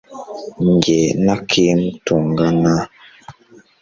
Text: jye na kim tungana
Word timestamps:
jye 0.81 0.99
na 1.25 1.35
kim 1.49 1.79
tungana 2.05 2.73